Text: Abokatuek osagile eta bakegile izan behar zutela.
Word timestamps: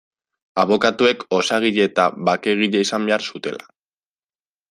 Abokatuek 0.61 1.25
osagile 1.39 1.85
eta 1.89 2.07
bakegile 2.31 2.81
izan 2.87 3.07
behar 3.11 3.27
zutela. 3.33 3.69